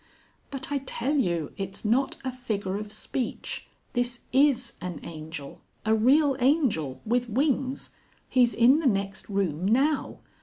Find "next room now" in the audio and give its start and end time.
8.87-10.17